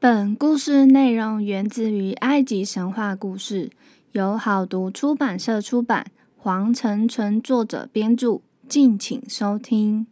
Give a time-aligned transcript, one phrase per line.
[0.00, 3.70] 本故事内容源自于埃及神话故事，
[4.12, 6.06] 由好读出版社出版，
[6.38, 10.06] 黄成纯作者编著，敬请收听。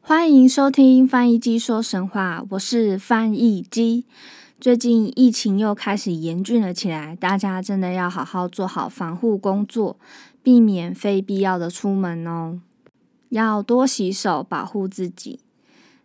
[0.00, 4.06] 欢迎收听翻译机说神话，我是翻译机。
[4.58, 9.98] 最近疫情又开始严峻了起来，大家真的要好好做好防护工作，
[10.42, 12.60] 避免非必要的出门哦。
[13.32, 15.40] 要多洗手，保护自己。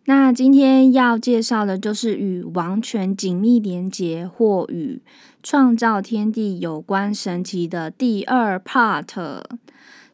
[0.06, 5.02] 那今天要介绍的就是与王权紧密连结或与
[5.44, 9.44] 创造天地有关神奇的第二 part。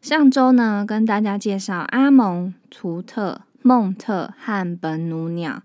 [0.01, 3.41] 上周呢，跟大家介绍阿蒙、图特。
[3.65, 5.63] 孟特和本努鸟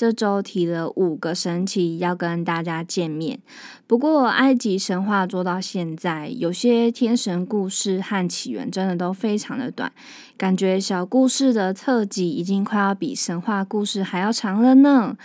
[0.00, 3.38] 这周提了五个神奇要跟大家见面。
[3.86, 9.92] 不过埃及神话做到现在，有些天神故事和起源真的都非常的短，
[10.38, 15.18] 感觉小故事的特辑已经快要比神话故事还要长了呢。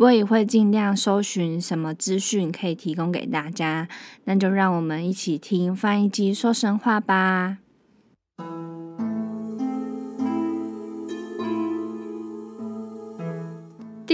[0.00, 3.88] 我也会尽量搜寻什么资讯可以提供给大家。
[4.24, 7.56] 那就让我们一起听翻译机说神话吧。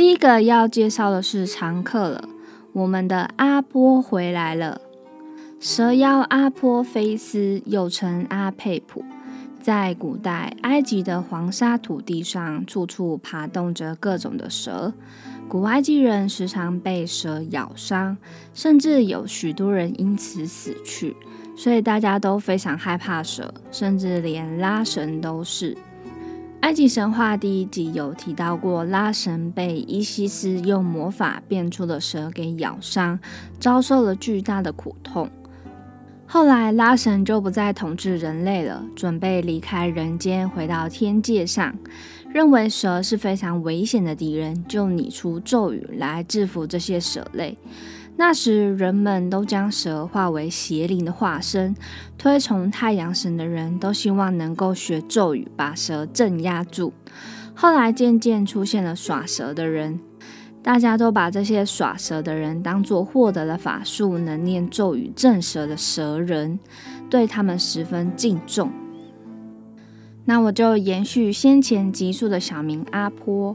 [0.07, 2.29] 第一个要介绍的是常客了，
[2.73, 4.81] 我们的阿波回来了。
[5.59, 9.05] 蛇妖阿波菲斯，又称阿佩普，
[9.61, 14.95] 在古代埃及的黄沙土地上，处处爬动着各种的蛇。
[15.49, 18.17] 古埃及人时常被蛇咬伤，
[18.55, 21.17] 甚至有许多人因此死去，
[21.57, 25.77] 所以大家都非常害怕蛇，甚至连拉神都是。
[26.67, 33.21] 埃及神话第一集有提到过，拉神被伊西斯用魔法变出的蛇给咬伤，
[33.61, 35.31] 遭受了巨大的苦痛。
[36.27, 41.73] 后来拉神就不再统治人类了，准备离开人间，回到天界上。
[42.35, 47.57] 认为蛇是非常危险的敌人，就拟出咒语来制服这些蛇类。
[48.19, 51.77] 那时，人们都将蛇化为邪灵的化身。
[52.17, 56.95] 推崇太阳神的人都希望能够学咒语，把蛇镇压住。
[57.55, 60.01] 后来，渐渐出现了耍蛇的人，
[60.63, 66.59] 大家都把这些耍蛇的人当作获得了法术、能念咒语镇蛇的蛇人，
[67.11, 68.73] 对他们十分敬重。
[70.25, 73.55] 那我就延续先前集数的小名阿坡。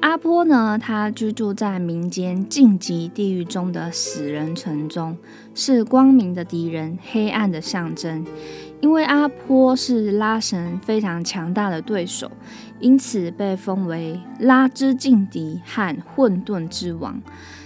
[0.00, 5.16] 阿波呢，他居住在民间晋级地狱中的死人城中，
[5.54, 8.24] 是光明的敌人，黑暗的象征。
[8.80, 12.30] 因为阿波是拉神非常强大的对手，
[12.78, 17.20] 因此被封为拉之劲敌和混沌之王。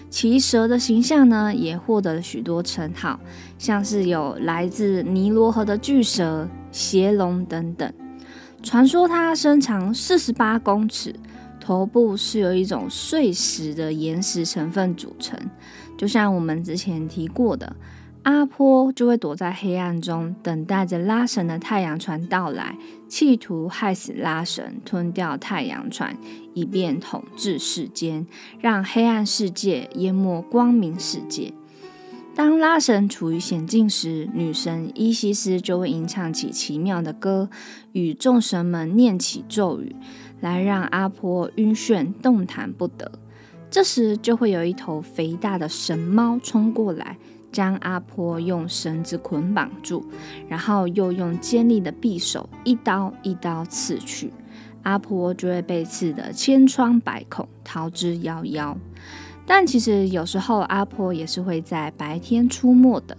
[0.08, 3.20] 其蛇的形象呢，也获得了许多称号，
[3.58, 7.92] 像是有来自尼罗河的巨蛇、邪龙等等。
[8.62, 11.14] 传说它身长四十八公尺。
[11.70, 15.38] 头部是由一种碎石的岩石成分组成，
[15.96, 17.76] 就像我们之前提过的，
[18.24, 22.76] 阿波就会躲在黑暗中，等待着拉神的太阳船到来，
[23.06, 26.16] 企图害死拉神，吞掉太阳船，
[26.54, 28.26] 以便统治世间，
[28.58, 31.52] 让黑暗世界淹没光明世界。
[32.42, 37.50] 当拉神处于险境时，女神伊西斯就会吟唱起奇妙的歌，
[37.92, 39.94] 与众神们念起咒语。
[40.40, 43.12] 来让阿婆晕眩动弹不得，
[43.70, 47.18] 这时就会有一头肥大的神猫冲过来，
[47.52, 50.02] 将阿婆用绳子捆绑住，
[50.48, 54.32] 然后又用尖利的匕首一刀一刀刺去，
[54.84, 58.74] 阿婆就会被刺得千疮百孔，逃之夭夭。
[59.52, 63.16] 但其实有时候阿婆也是会在白天出没的，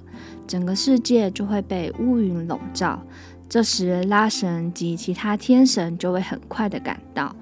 [0.48, 3.04] 整个世界就会被乌云笼罩。
[3.50, 7.36] 这时，拉神及其他天神就会很快的赶到，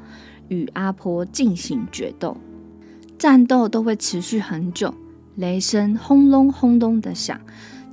[0.48, 2.36] 与阿婆进行决斗。
[3.20, 4.92] 战斗都会持续很久，
[5.36, 7.40] 雷声轰隆轰隆的响，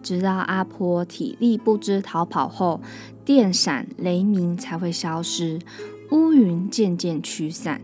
[0.02, 2.80] 直到阿婆体力不支逃跑后，
[3.22, 5.58] 电闪雷鸣才会消失，
[6.10, 7.82] 乌云渐渐驱散。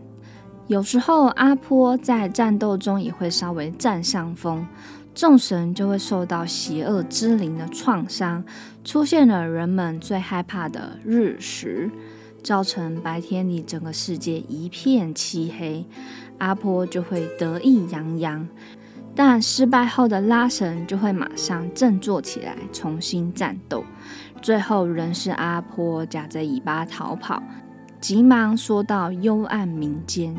[0.67, 4.65] 有时候，阿婆在战斗中也会稍微占上风。
[5.13, 8.43] 众神就会受到邪恶之灵的创伤，
[8.83, 11.91] 出现了人们最害怕的日食，
[12.41, 15.85] 造成白天里整个世界一片漆黑。
[16.39, 18.47] 阿婆就会得意洋洋，
[19.13, 23.83] 但失败后的拉神就会马上振作起来，重新战斗。
[24.41, 27.43] 最后仍是阿婆夹着尾巴逃跑，
[28.01, 30.35] 急忙缩到幽暗民间。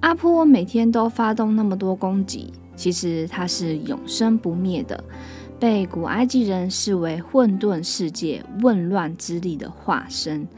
[0.00, 2.52] 阿婆每天都发动那么多攻击。
[2.74, 5.04] 其实它是永生不灭的，
[5.58, 10.48] 被古埃及人视为混沌世界、混乱之力的化身。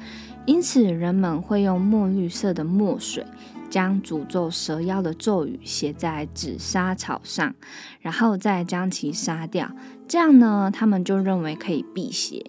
[0.46, 3.24] 因此人们会用墨绿色的墨水
[3.68, 7.52] 将诅咒蛇妖的咒语写在紫砂草上，
[8.00, 9.72] 然后再将其杀掉。
[10.06, 12.44] 这样呢，他们就认为可以辟邪。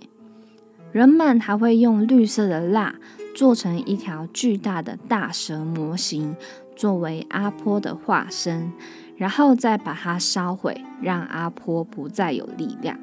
[0.92, 2.94] 人们还会用绿色的蜡
[3.36, 6.36] 做成一条巨大的大蛇模型，
[6.76, 8.72] 作为阿婆的化身，
[9.16, 12.98] 然后再把它烧毁，让阿婆不再有力量。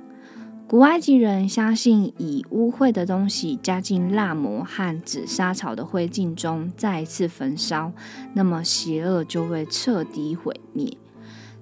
[0.67, 7.93] 古埃及人相信，以污秽的东西加进蜡膜和紫砂草的灰烬中，再一次焚烧，
[8.35, 10.97] 那么邪恶就会彻底毁灭。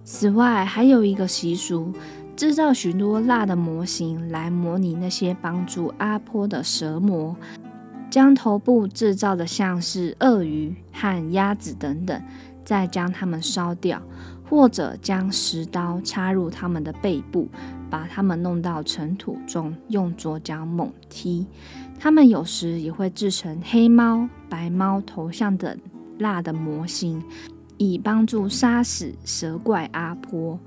[0.05, 1.93] 此外，还有一个习俗。
[2.37, 7.35] 制造许多蜡的模型来模拟那些帮助阿婆的蛇魔，
[8.11, 12.23] 将头部制造的像是鳄鱼和鸭子等等，
[12.65, 14.03] 再将它们烧掉，
[14.49, 17.49] 或者将石刀插入它们的背部，
[17.91, 21.47] 把它们弄到尘土中，用左脚猛踢。
[22.01, 25.77] 他们有时也会制成黑猫、白猫头像等
[26.19, 27.23] 蜡的模型，
[27.77, 30.59] 以帮助杀死蛇怪阿婆。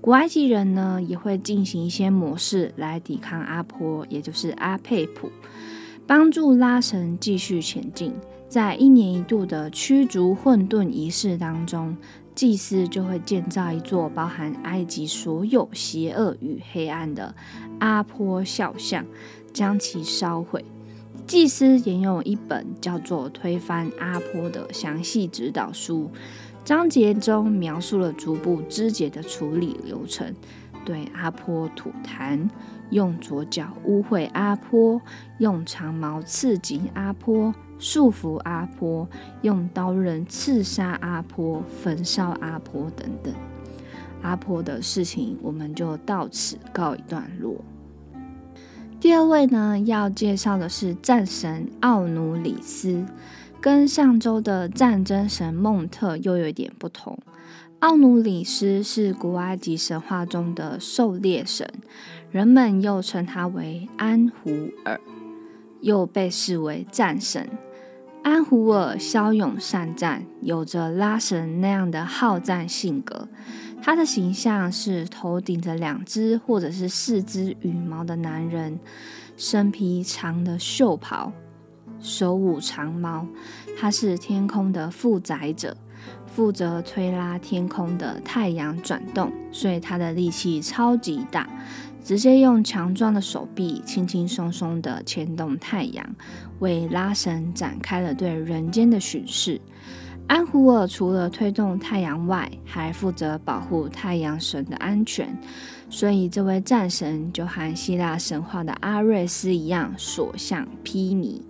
[0.00, 5.30] 古埃及人呢，也会进行一些模式来抵抗阿婆，也就是阿佩普，
[6.08, 8.14] 帮助拉神继续前进。
[8.48, 11.94] 在一年一度的驱逐混沌仪式当中，
[12.34, 17.34] 祭司就会建造一座包含埃及所有邪恶与黑暗的
[17.78, 19.04] 阿婆肖像，
[19.52, 20.64] 将其烧毁。
[21.26, 26.10] 祭司沿用一本叫做《推翻阿婆》的详细指导书。
[26.64, 30.34] 章节中描述了逐步肢解的处理流程：
[30.86, 32.48] 对阿婆吐痰，
[32.90, 35.00] 用左脚污秽阿婆，
[35.38, 39.08] 用长矛刺激阿婆，束缚阿婆，
[39.42, 43.32] 用刀刃刺杀阿婆，焚烧阿婆等等。
[44.22, 47.56] 阿婆的事情我们就到此告一段落。
[49.00, 53.06] 第二位呢，要介绍的是战神奥努里斯。
[53.60, 57.18] 跟上周的战争神孟特又有点不同。
[57.80, 61.68] 奥努里斯是古埃及神话中的狩猎神，
[62.30, 64.50] 人们又称他为安胡
[64.84, 65.00] 尔，
[65.80, 67.48] 又被视为战神。
[68.22, 73.28] 安胡尔骁勇善战，有着拉神那样的好战性格。
[73.80, 78.78] 他的形象是头顶着两只或者是四只羽毛的男人，
[79.38, 81.32] 身披长的袖袍。
[82.00, 83.26] 手舞长矛，
[83.78, 85.76] 他是天空的负载者，
[86.26, 91.48] 负责推拉天空的太阳转动，所以他的力气超级大，
[92.08, 96.16] 直接用强壮的手臂轻轻松松地牵动太阳，
[96.58, 99.60] 为拉神展开了对人间的巡视。
[100.26, 105.38] 安胡尔除了推动太阳外，还负责保护太阳神的安全，
[105.90, 111.42] 所以这位战神就和希腊神话的阿瑞斯一样，所向披靡。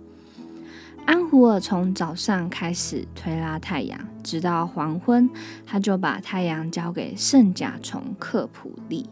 [1.05, 5.29] 安胡尔从早上开始推拉太阳，直到黄昏，
[5.65, 9.09] 他就把太阳交给圣甲虫克普利。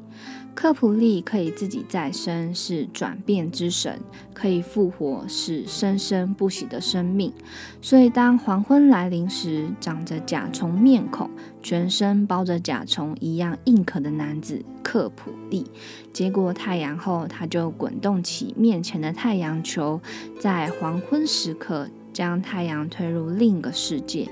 [0.57, 4.01] 克普利可以自己再生，是转变之神，
[4.33, 7.31] 可以复活，是生生不息的生命。
[7.80, 11.30] 所以，当黄昏来临时，长着甲虫面孔、
[11.62, 15.63] 全身包着甲虫一样硬壳的男子克普利，
[16.12, 20.01] 接过太阳后，他就滚动起面前的太阳球，
[20.39, 24.27] 在黄昏时刻将太阳推入另一个世界。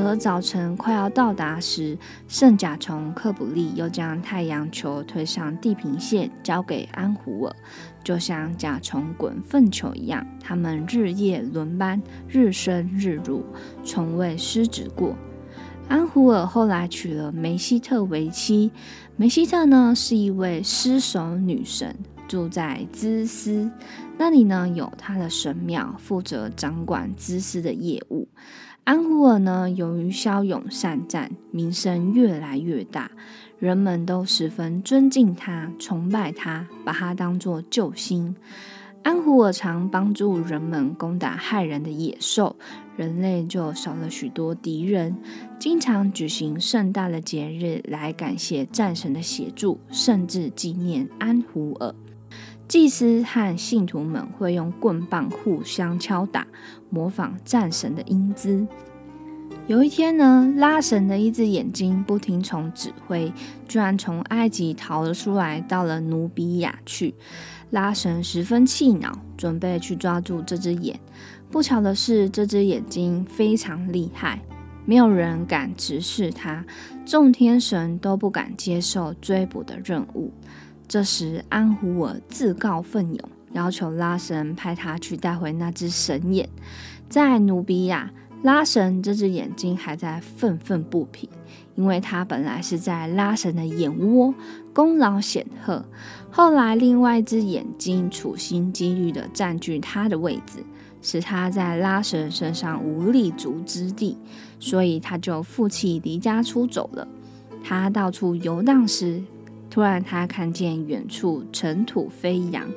[0.00, 7.56] 而早晨快要到达时，圣甲虫克普利又将太阳球推上地平线，交给安胡尔，
[8.04, 13.44] 就像甲虫滚粪球一样，他们日夜轮班，日升日入，
[13.82, 15.16] 从未失职过。
[15.88, 18.70] 安胡尔后来娶了梅希特为妻，
[19.16, 21.96] 梅希特呢是一位失手女神，
[22.28, 23.68] 住在兹斯
[24.16, 28.28] 那里呢，有她的神庙，负责掌管兹斯的业务。
[28.88, 33.10] 安胡尔呢，由于骁勇善战，名声越来越大，
[33.58, 38.34] 人们都十分尊敬他、崇拜他，把他当作救星。
[39.02, 42.56] 安胡尔常帮助人们攻打害人的野兽，
[42.96, 45.14] 人类就少了许多敌人。
[45.58, 51.94] 经常举行盛大的节日来感谢战神的协助，甚至纪念安胡尔。
[52.68, 56.46] 祭司和信徒们会用棍棒互相敲打，
[56.90, 58.66] 模仿战神的英姿。
[59.66, 63.32] 有一天呢，拉神的一只眼睛不听从指挥，
[63.66, 67.14] 居然从埃及逃了出来，到了努比亚去。
[67.70, 71.00] 拉神十分气恼，准备去抓住这只眼。
[71.50, 74.42] 不巧的是，这只眼睛非常厉害，
[74.84, 76.66] 没有人敢直视它，
[77.06, 80.30] 众天神都不敢接受追捕的任务。
[80.88, 86.48] 这时，安胡尔自告奋勇，要求拉神派他去带回那只神眼。
[87.10, 88.10] 在努比亚，
[88.42, 91.28] 拉神这只眼睛还在愤愤不平，
[91.74, 94.34] 因为他本来是在拉神的眼窝，
[94.72, 95.84] 功劳显赫。
[96.30, 100.64] 后来，另外一只眼睛处心积虑地占据他的位置，
[101.02, 104.16] 使他在拉神身上无立足之地，
[104.58, 107.06] 所以他就负气离家出走了。
[107.62, 109.22] 他到处游荡时，
[109.78, 112.68] 突然他看见远处尘土飞扬，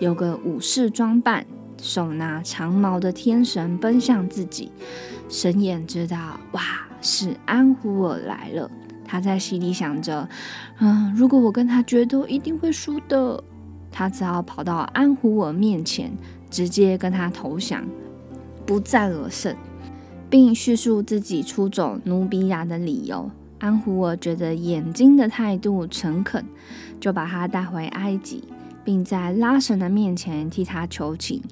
[0.00, 1.46] 有个武士装扮、
[1.80, 4.72] 手拿长矛的天神奔向自己。
[5.28, 6.60] 神眼知道，哇，
[7.00, 8.68] 是安胡尔来了。
[9.04, 10.28] 他在心里想着，
[10.80, 13.40] 嗯，如果我跟他决斗，一定会输的。
[13.92, 16.10] 他只好跑到安胡尔面前，
[16.50, 17.86] 直接跟他投降，
[18.66, 19.54] 不战而胜，
[20.28, 23.30] 并叙述自己出走努比亚的理由。
[23.58, 26.44] 安胡尔觉得眼睛的态度诚恳，
[27.00, 28.44] 就把他带回埃及，
[28.84, 31.42] 并在拉神的面前替他求情。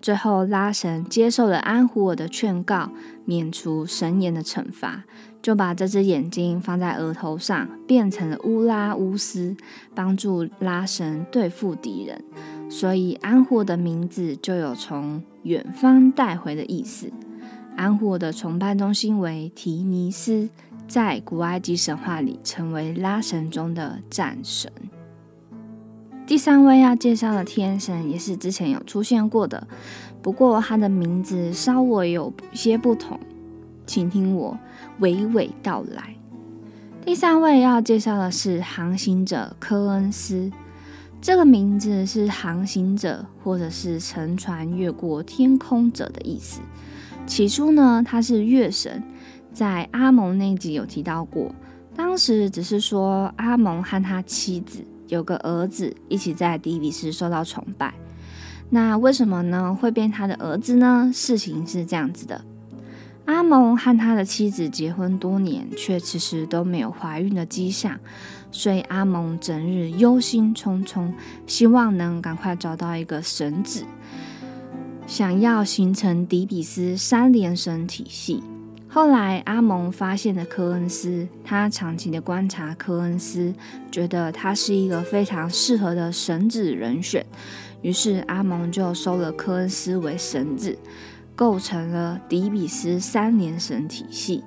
[0.00, 2.90] 最后，拉神接受了安胡尔的劝告，
[3.24, 5.04] 免除神眼的惩罚。
[5.42, 9.56] 就把这只眼睛放在额头上，变成了乌拉乌斯，
[9.94, 12.24] 帮助拉神对付敌人。
[12.68, 17.12] 所以安胡尔的名字就有从远方带回的意思。
[17.76, 20.48] 安胡尔的崇拜中心为提尼斯，
[20.88, 24.72] 在古埃及神话里成为拉神中的战神。
[26.26, 29.66] 第三位要介绍的天神也是之前有出现过的，
[30.20, 33.18] 不过他的名字稍微有些不同，
[33.86, 34.58] 请听我。
[35.00, 36.16] 娓娓道来。
[37.04, 40.50] 第三位要介绍的是航行者科恩斯，
[41.20, 46.60] 这个名字是航行者或者是乘船越过天空者的意思。
[47.26, 49.02] 起初呢，他是月神，
[49.56, 51.50] 在阿蒙那集有提到过。
[51.94, 57.94] 当时只是说阿蒙和他妻子有个儿子一起在底比斯受到崇拜。
[58.68, 61.10] 那为什么呢会变他的儿子呢？
[61.14, 62.44] 事情是这样子的。
[63.24, 67.98] 阿蒙和他的妻子结婚多年，却迟迟都没有怀孕的迹象，
[68.52, 71.14] 所以阿蒙整日忧心忡忡，
[71.46, 73.86] 希望能赶快找到一个神子，
[75.06, 78.42] 想要形成底比斯三连神体系。
[78.96, 83.52] 后来阿蒙发现了科恩斯，他长期的观察科恩斯，
[83.92, 87.26] 觉得他是一个非常适合的神子人选，
[87.82, 90.78] 于是阿蒙就收了科恩斯为神子。
[91.34, 94.42] 构成了迪比斯三连神体系。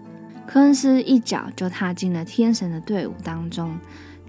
[0.48, 3.78] 科恩斯一脚就踏进了天神的队伍当中。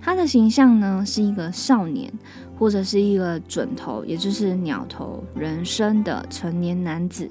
[0.03, 2.13] 他的形象呢是一个少年，
[2.59, 7.31] 或者是一个准头，也就是鸟头人身的成年男子，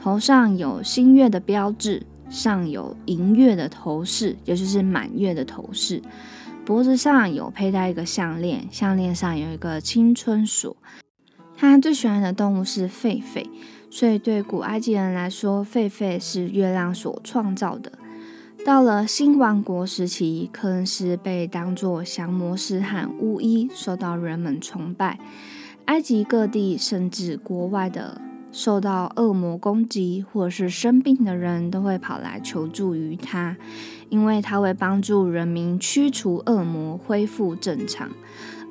[0.00, 6.00] 头上有新月的标志，上有银月的头饰，也就是满月的头饰。
[6.64, 10.76] 脖子上有佩戴一个项链，项链上有一个青春锁。
[11.56, 13.44] 他最喜欢的动物是狒狒。
[13.90, 17.90] 所以，对古埃及人来说，狒狒是月亮所创造的。
[18.64, 25.18] 到了新王国时期，科恩斯被当作降魔师和巫医，受到人们崇拜。
[25.86, 28.20] 埃及各地甚至国外的
[28.52, 33.56] 受到恶魔攻击或是生病的人都会跑来求助于他，
[34.08, 38.10] 因为他会帮助人民驱除恶魔，恢复正常。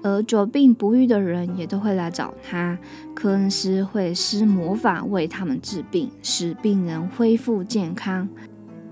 [0.01, 2.77] 而久病不愈的人也都会来找他，
[3.13, 8.27] 科恩斯会施魔法为他们治病，使病人恢复健康。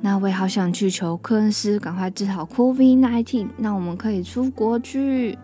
[0.02, 5.38] 那我也好想去求科恩斯赶快治好 COVID-19，那我们可以出国去。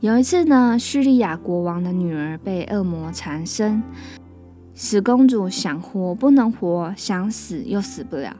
[0.00, 3.82] 有一次呢，叙利亚国王的女儿被恶魔缠身，
[4.74, 8.36] 死公主想活不能活，想死又死不了。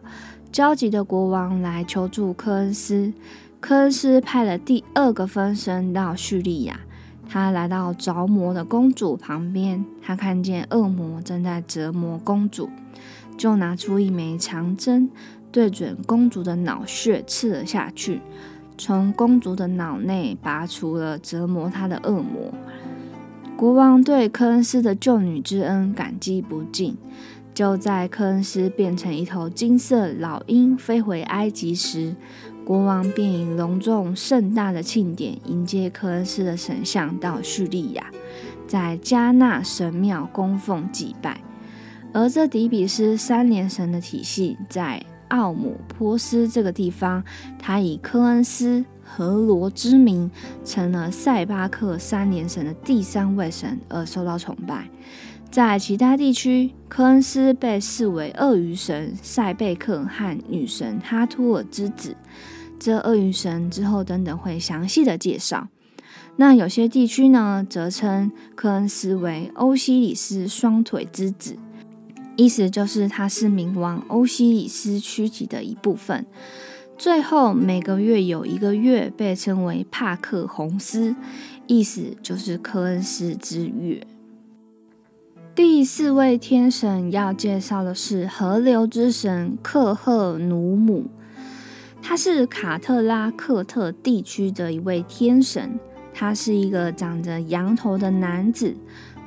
[0.50, 3.12] 焦急的国王来求助科恩斯。
[3.60, 6.80] 科恩斯派了第二个分身到叙利亚，
[7.28, 12.68] 他来到着魔的公主旁边，他看见恶魔正在折磨公主，
[13.38, 15.08] 就拿出一枚长针，
[15.50, 18.20] 对准公主的脑穴刺了下去，
[18.76, 22.52] 从公主的脑内拔除了折磨她的恶魔。
[23.64, 26.98] 国王对科恩斯的救女之恩感激不尽。
[27.54, 32.14] 就在科恩斯变成一头金色老鹰飞回埃及时，
[32.62, 38.04] 国王便以隆重盛大的庆典迎接科恩斯的神像到叙利亚，
[38.66, 41.40] 在加纳神庙供奉祭拜。
[42.12, 47.24] 而这底比斯三连神的体系在奥姆波斯这个地方，
[47.58, 50.30] 他以科恩斯、荷罗之名，
[50.64, 54.88] 成了塞巴克三连神的第三位神而受到崇拜。
[55.50, 62.16] 在其他地区，科恩斯被视为鳄鱼神塞贝克和女神哈托尔之子。
[62.80, 65.68] 这鳄鱼神之后等等会详细的介绍。
[66.36, 71.56] 那有些地区呢，则称科恩斯为欧西里斯双腿之子，
[72.34, 76.26] 意思就是他是冥王欧西里斯躯体的一部分。
[76.96, 81.14] 最后，每个月有一个月被称为帕克洪斯，
[81.66, 84.06] 意思就是科恩斯之月。
[85.54, 91.06] 第四位天神要介绍的是河流之神克赫努姆，
[92.00, 95.78] 他是卡特拉克特地区的一位天神。
[96.16, 98.72] 他是一个长着羊头的男子，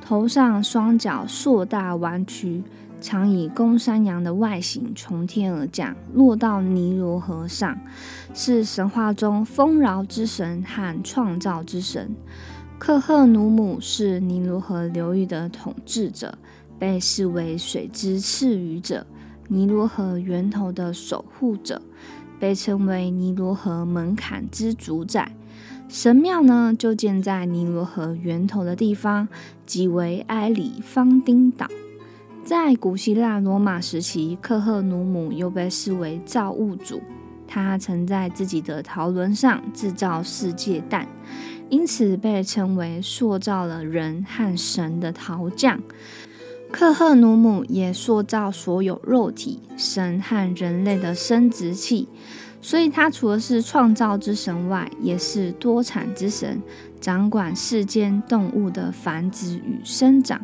[0.01, 2.63] 头上双脚硕大弯曲，
[2.99, 7.79] 常以公山羊的外形从天而降，落到尼罗河上，
[8.33, 12.15] 是神话中丰饶之神和创造之神。
[12.79, 16.37] 克赫努姆是尼罗河流域的统治者，
[16.77, 19.05] 被视为水之赐予者，
[19.47, 21.81] 尼罗河源头的守护者，
[22.39, 25.31] 被称为尼罗河门槛之主宰。
[25.87, 29.27] 神庙呢，就建在尼罗河源头的地方，
[29.65, 31.67] 即为埃里方丁岛。
[32.47, 37.01] 在古希腊罗马时期，克赫努姆又被视为造物主，
[37.45, 41.05] 他曾在自己的陶轮上制造世界蛋。
[41.67, 45.77] 因此被称为塑造了人和神的陶匠。
[46.71, 52.07] 克赫努姆也塑造所有肉体、神和人类的生殖器，
[52.61, 56.61] 所以他除了是创造之神外，也是多产之神，
[57.01, 60.39] 掌管世间动物的繁殖与生长。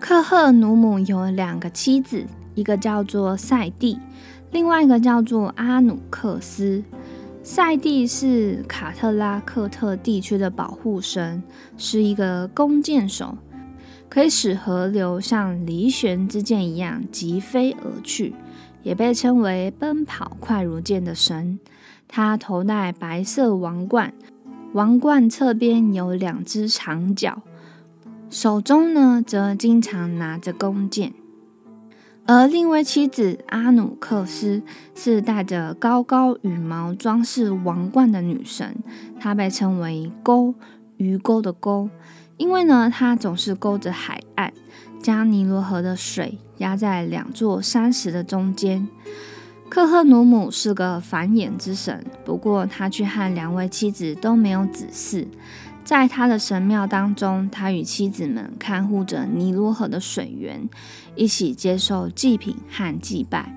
[0.00, 3.98] 克赫努姆有两个妻子，一个叫做赛蒂，
[4.50, 6.82] 另外一个叫做阿努克斯。
[7.42, 11.42] 赛蒂是卡特拉克特地区的保护神，
[11.76, 13.36] 是一个弓箭手，
[14.08, 18.34] 可以使河流像离弦之箭一样疾飞而去，
[18.82, 21.60] 也被称为奔跑快如箭的神。
[22.08, 24.14] 他头戴白色王冠，
[24.72, 27.42] 王冠侧边有两只长角，
[28.30, 31.12] 手中呢则经常拿着弓箭。
[32.26, 34.62] 而另一位妻子阿努克斯
[34.94, 38.76] 是带着高高羽毛装饰王冠的女神，
[39.18, 40.54] 她被称为钩
[40.96, 41.90] 鱼钩的钩，
[42.36, 44.52] 因为呢，她总是勾着海岸，
[45.02, 48.86] 将尼罗河的水压在两座山石的中间。
[49.68, 55.26] 克赫努姆是个繁衍之神，不过他却和两位妻子都没有子嗣。
[55.84, 60.68] 在他的神庙当中，他与妻子们看护着尼罗河的水源，
[61.16, 63.56] 一起接受祭品和祭拜。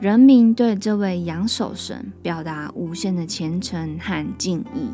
[0.00, 4.88] 人民对这位仰首神表达无限的虔诚和敬意。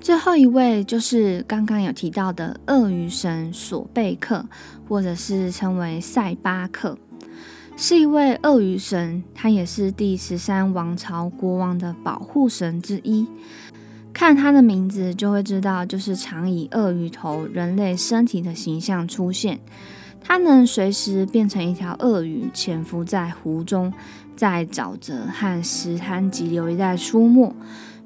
[0.00, 4.46] 最后一位就是刚刚有提到的鳄鱼神索贝克，
[4.88, 6.96] 或者是称为塞巴克，
[7.76, 13.26] 是一位鳄鱼神，他也是第十三王朝国王的保护神之一。
[14.16, 19.60] 看它的名字就会知道，就是常以鳄鱼头、人类身体的形象出现。
[20.24, 23.92] 它能随时变成一条鳄鱼，潜伏在湖中，
[24.34, 27.54] 在沼泽和石滩急流一带出没。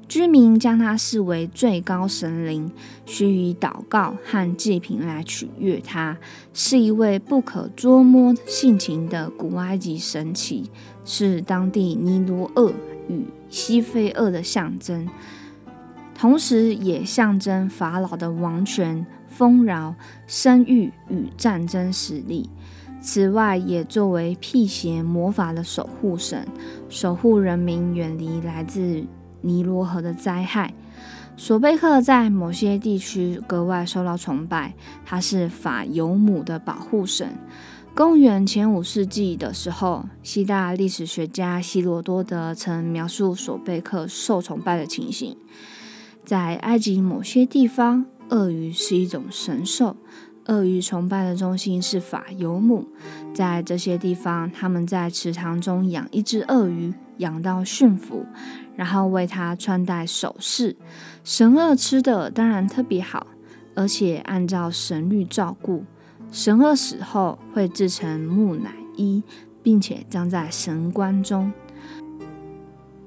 [0.09, 2.69] 居民将它视为最高神灵，
[3.05, 6.17] 需以祷告和祭品来取悦它，
[6.53, 10.69] 是一位不可捉摸性情的古埃及神奇，
[11.05, 12.73] 是当地尼罗鳄
[13.07, 15.07] 与西非鳄的象征。
[16.21, 19.95] 同时，也象征法老的王权、丰饶、
[20.27, 22.47] 声誉与战争实力。
[23.01, 26.47] 此外，也作为辟邪魔法的守护神，
[26.89, 29.03] 守护人民远离来自
[29.41, 30.75] 尼罗河的灾害。
[31.35, 37.35] 索贝克在某些地区格外受到崇拜，他是法尤姆的保护神。
[37.95, 45.35] 公元前五世纪的时候，希腊历史学家希罗多德曾描述索贝克受崇拜的情形。
[46.23, 49.97] 在埃及某些地方，鳄鱼是一种神兽。
[50.45, 52.87] 鳄鱼崇拜的中心是法尤姆。
[53.33, 58.25] 在这些地方，他们在池塘中养一只鳄鱼，养到驯服，
[58.75, 60.75] 然后为它穿戴首饰。
[61.23, 63.27] 神鳄吃的当然特别好，
[63.75, 65.85] 而且按照神律照顾。
[66.31, 69.23] 神鳄死后会制成木乃伊，
[69.61, 71.53] 并且葬在神棺中。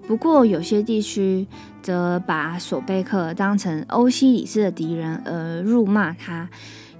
[0.06, 1.46] 不过，有些地区
[1.82, 6.48] 则把索贝克当成欧西里斯的敌人而辱骂他，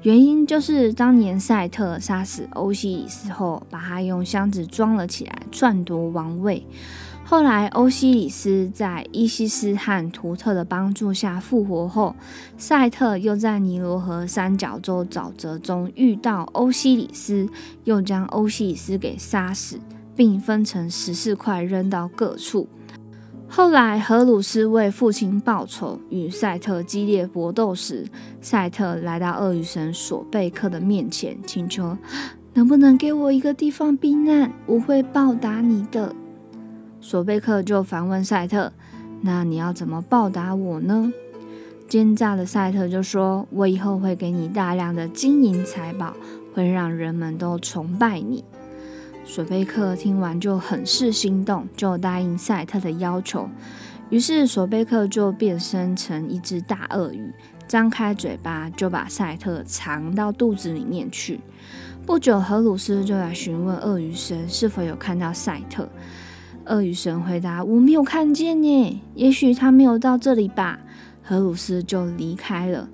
[0.02, 6.66] 原因就是当年赛特杀死欧西里斯后，把他用箱子装了起来，篡夺王位。
[7.26, 12.16] 后来，欧西里斯在伊西斯和图特的帮助下复活后，
[12.56, 17.48] 赛特又在尼罗河三角洲沼泽中遇到欧西里斯，
[17.84, 19.78] 又将欧西里斯给杀死，
[20.16, 22.66] 并分成十四块扔到各处。
[23.56, 28.04] 后来，荷鲁斯为父亲报仇，与赛特激烈搏斗时，
[28.40, 31.96] 赛特来到鳄鱼神索贝克的面前，请求
[32.54, 36.12] 能不能给我一个地方避难，我会报答你的。
[37.00, 38.72] 索贝克就反问赛特
[39.22, 41.12] ：“那你要怎么报答我呢？”
[41.86, 46.12] 奸诈的赛特就说：“我以后会给你大量的金银财宝，
[46.52, 48.42] 会让人们都崇拜你。”
[49.24, 53.48] 索贝克听完就很是心动，就答应赛特的要求。
[54.10, 57.32] 于是索贝克就变身成一只大鳄鱼，
[57.66, 61.40] 张开嘴巴就把赛特藏到肚子里面去。
[62.06, 65.88] 不久，荷鲁斯就来询问鳄鱼神是否有看到赛特。
[66.66, 70.78] 鳄鱼神回答：“我没有看见呢，也许他没有到这里吧。”
[71.24, 72.88] 荷鲁斯就离开了。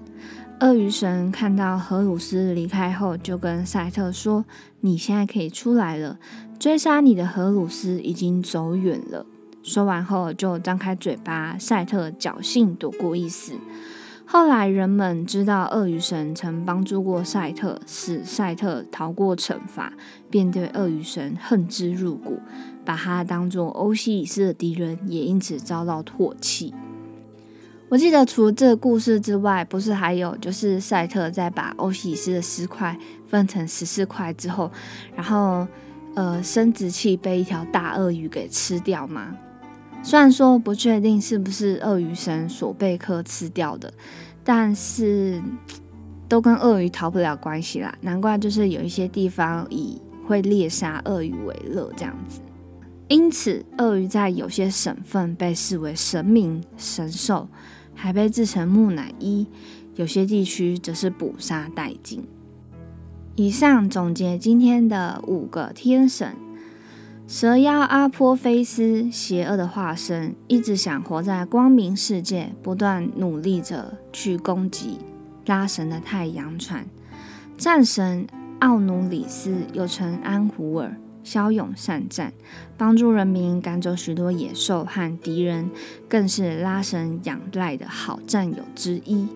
[0.61, 4.44] 鳄鱼神看到荷鲁斯离开后，就跟赛特说
[4.81, 6.18] ：“你现在可以出来了。
[6.59, 9.25] 追杀你的荷鲁斯已经走远了。”
[9.64, 11.57] 说完后，就张开嘴巴。
[11.59, 13.55] 赛特侥幸躲过一死。
[14.27, 19.94] 后来人们知道鳄鱼神曾帮助过赛特，使赛特逃过惩罚，
[20.29, 22.38] 便对鳄鱼神恨之入骨，
[22.85, 26.75] 把他当作欧西里斯的敌人，也因此遭到唾弃。
[27.90, 34.70] 我记得除了这个故事之外，不是还有就是赛特在把欧西里斯的尸块分成十四块之后，
[35.16, 35.66] 然后
[36.14, 39.37] 呃生殖器被一条大鳄鱼给吃掉吗？
[40.05, 43.92] 虽然说不确定是不是鳄鱼神索贝克吃掉的，
[44.44, 45.42] 但是
[46.29, 47.92] 都跟鳄鱼逃不了关系啦。
[48.03, 52.40] 难怪就是有一些地方以会猎杀鳄鱼为乐这样子。
[53.09, 57.48] 因此，鳄鱼在有些省份被视为神明神兽。
[58.03, 59.47] 还被制成木乃伊，
[59.97, 62.25] 有些地区则是捕杀殆尽。
[63.37, 66.35] 以上总结今天的五个天神：
[67.29, 74.97] 蛇妖阿波菲斯，邪恶的化身，一直想活在光明世界，不断努力着去攻击
[75.45, 76.85] 拉神的太阳船；
[77.59, 78.27] 战神
[78.61, 80.97] 奥努里斯，又称安胡尔。
[81.22, 82.33] 骁勇善战，
[82.76, 85.70] 帮助人民赶走许多野兽和敌人，
[86.09, 89.28] 更是拉神仰赖的好战友之一。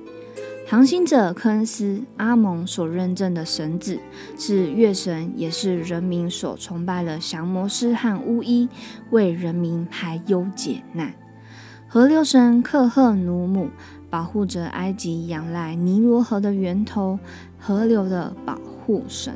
[0.67, 3.99] 航行者科恩斯，阿蒙所认证的神子，
[4.39, 8.69] 是月神，也是人民所崇拜的降魔师和巫医，
[9.11, 11.15] 为人民排忧解难。
[11.87, 13.69] 河流神克赫努姆，
[14.09, 17.19] 保护着埃及仰赖尼罗河的源头，
[17.59, 19.35] 河流的保护神。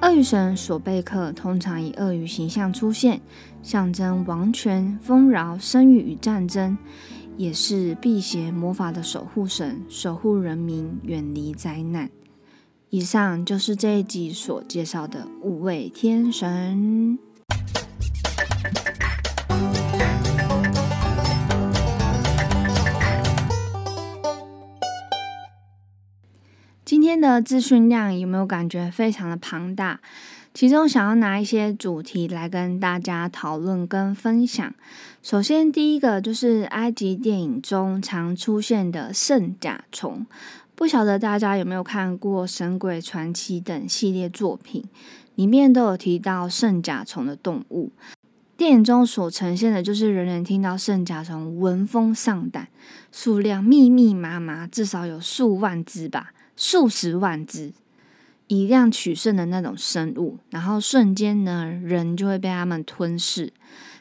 [0.00, 3.20] 鳄鱼神索贝克通常以鳄鱼形象出现，
[3.64, 6.78] 象征王权、丰饶、生育与战争，
[7.36, 12.08] 也是辟邪魔法的守护神，守护人民远离灾难。
[12.90, 17.18] 以上就是这一集所介绍的五位天神。
[27.20, 30.00] 的资讯量有没有感觉非常的庞大？
[30.54, 34.74] 其中想要拿一些主题来跟大家讨论跟分享。
[35.22, 40.26] 首先，第一个就是埃及电影中常出现的圣甲虫。
[40.74, 44.84] 不晓得大家有没有看过《神鬼传奇》等系列作品，
[45.36, 47.92] 里面都有提到圣甲虫的动物。
[48.56, 52.66] 电影中所呈现的就是人人听到圣甲虫闻风丧胆，
[53.12, 56.32] 数量密密麻麻，至少有数万只吧。
[56.58, 57.72] 数十万只
[58.48, 63.52] 以量取胜的那种生物，然后瞬间呢，人就会被它们吞噬。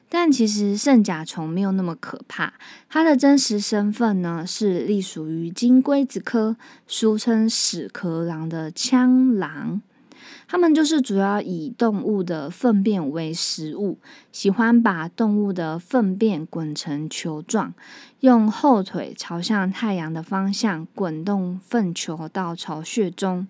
[0.09, 2.53] 但其实圣甲虫没有那么可怕，
[2.89, 6.55] 它的真实身份呢是隶属于金龟子科，
[6.87, 9.81] 俗称屎壳郎的枪狼。
[10.47, 13.99] 它们就是主要以动物的粪便为食物，
[14.31, 17.73] 喜欢把动物的粪便滚成球状，
[18.21, 23.45] 用后腿朝向太阳的方向滚动粪球到巢穴中。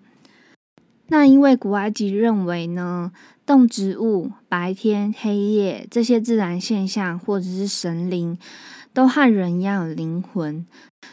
[1.06, 3.12] 那因为古埃及认为呢，
[3.46, 8.36] 动植物、白天、黑夜这些自然现象，或者是神灵，
[8.92, 10.66] 都和人一样有灵魂，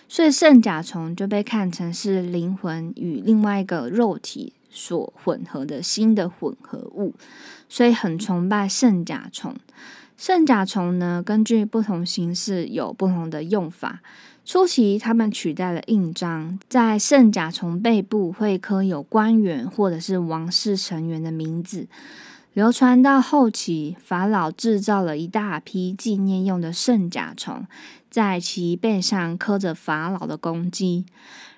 [0.10, 4.54] 所以圣甲虫就被看成是灵魂与另外一个肉体。
[4.76, 7.16] 所混合的新的混合物，
[7.68, 9.56] 所以很崇拜圣甲虫。
[10.18, 14.02] 圣甲虫呢，根据不同形式有不同的用法。
[14.46, 21.88] 初期，他们取代了印章，在圣甲虫背部会刻有官员或者是王室成员的名字。
[22.54, 27.66] 流传到后期，法老制造了一大批纪念用的圣甲虫，
[28.10, 31.06] 在其背上刻着法老的公鸡。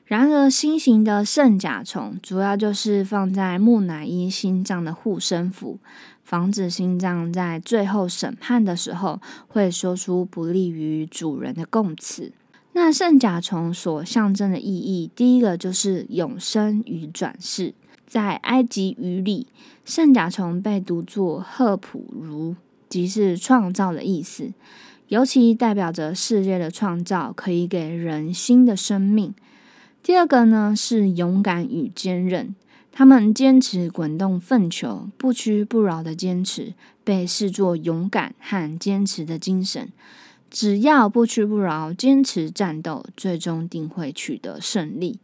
[0.07, 5.79] 然而，新型的圣甲虫主要就是放在木乃伊心脏的护身符，
[6.23, 12.31] 防止心脏在最后审判的时候会说出不利于主人的供词。
[12.71, 17.73] 那圣甲虫所象征的意义，第一个就是永生与转世。
[18.07, 19.47] 在埃及语里，
[19.83, 22.55] 圣甲虫被读作赫普如，
[22.87, 24.53] 即是创造的意思，
[25.09, 29.35] 尤其代表着世界的创造可以给人新的生命。
[30.07, 32.55] 第二个呢是勇敢与坚韧，
[32.93, 39.89] 他们坚持滚动粪球，不屈不挠的坚持，被视作勇敢和坚持的精神。
[40.49, 45.19] 只要不屈不挠，坚持战斗，最终定会取得胜利。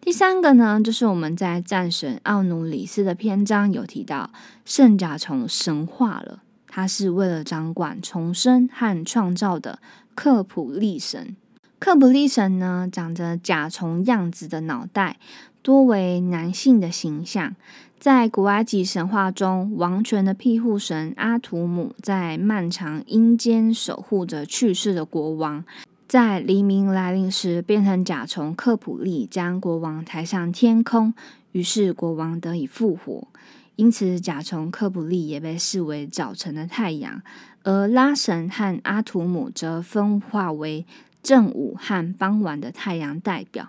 [0.00, 4.30] 第三个呢，就是我们在战神奥努里斯的篇章有提到，
[4.64, 9.78] 圣甲虫神化了，它是为了掌管重生和创造的
[10.14, 11.36] 克普利神。
[11.80, 15.16] 克普利神呢，长着甲虫样子的脑袋，
[15.62, 17.54] 多为男性的形象。
[18.00, 25.64] 在古埃及神话中，王权的庇护神阿图姆在漫长阴间守护着去世的国王。
[26.08, 31.14] 在黎明来临时，变成甲虫克普利，将国王抬上天空，
[31.52, 33.28] 于是国王得以复活。
[33.76, 37.22] 因此，甲虫克普利也被视为早晨的太阳，
[37.62, 40.84] 而拉神和阿图姆则分化为
[41.28, 43.68] 正午和傍晚的太阳代表。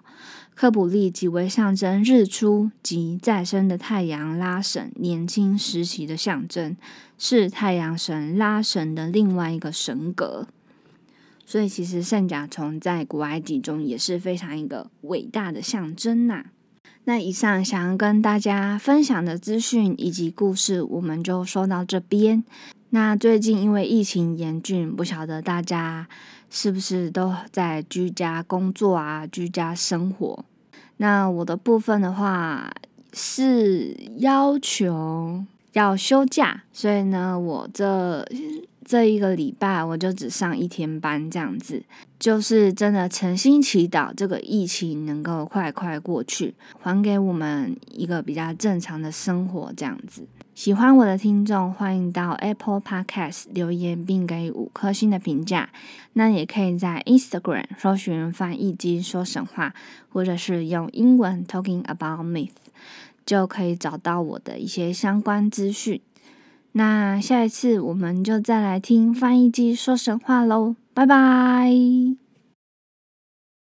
[0.56, 6.78] 科普利即为象征日出及再生的太阳拉神年轻时期的象征，
[7.18, 10.48] 是太阳神拉神的另外一个神格。
[11.46, 16.46] 所以，其实圣甲虫在古埃及中也是非常一个伟大的象征呐。
[17.04, 22.42] 那以上想要跟大家分享的资讯以及故事，我们就说到这边。
[22.92, 26.08] 那最近因为疫情严峻，不晓得大家
[26.50, 30.44] 是不是都在居家工作啊，居家生活？
[30.98, 32.72] 那我的部分的话
[33.14, 38.26] 是要求要休假，所以呢，我这
[38.84, 41.84] 这一个礼拜我就只上一天班，这样子，
[42.20, 50.24] 就是真的诚心祈祷这个疫情能够快快过去，还给我们一个比较正常的生活，这样子。
[50.60, 55.70] 喜欢我的听众，欢迎到 Apple Podcast 留言并给予五颗星的评价。
[56.12, 59.74] 那也可以在 Instagram 搜寻翻译机说神话，
[60.10, 62.50] 或者是用英文 Talking About Myth，
[63.26, 66.02] 就可以找到我的一些相关资讯。
[66.74, 71.72] 那下一次我们就再来听翻译机说神话喽，拜拜。